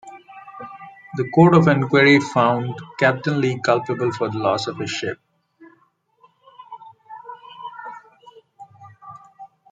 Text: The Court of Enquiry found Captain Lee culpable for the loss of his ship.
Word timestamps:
The 1.15 1.29
Court 1.29 1.53
of 1.53 1.67
Enquiry 1.67 2.19
found 2.19 2.73
Captain 2.97 3.39
Lee 3.39 3.59
culpable 3.63 4.11
for 4.11 4.31
the 4.31 4.39
loss 4.39 4.65
of 4.65 4.79
his 4.79 4.89
ship. 4.89 5.19